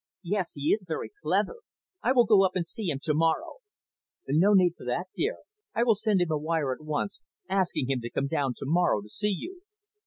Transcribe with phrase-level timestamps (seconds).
[0.23, 1.57] "Yes, he is very clever.
[2.01, 3.57] I will go up and see him to morrow."
[4.27, 5.37] "No need for that, dear.
[5.75, 9.03] I will send him a wire at once, asking him to come down to morrow
[9.03, 9.61] to see you."